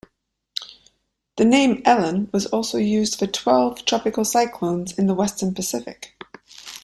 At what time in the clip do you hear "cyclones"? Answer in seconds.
4.25-4.97